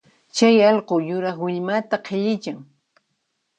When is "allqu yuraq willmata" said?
0.69-1.97